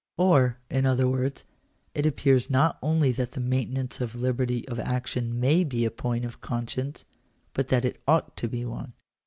[0.17, 1.43] Or, in other words,
[1.93, 6.25] it appears not only that the maintenance of liberty of action may be a point
[6.25, 7.05] of conscience,
[7.53, 8.93] but that it ought to be one.